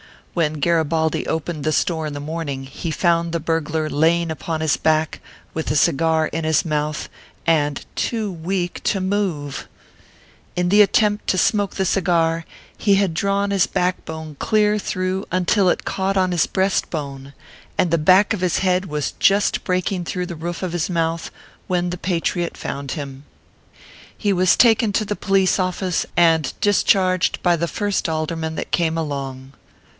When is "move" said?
9.01-9.67